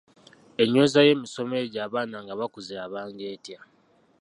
Enyweza 0.61 0.99
y’emisomo 1.07 1.53
egyo 1.63 1.79
abaana 1.85 2.17
nga 2.23 2.37
bakuze 2.39 2.71
yabanga 2.79 3.23
etya? 3.33 3.59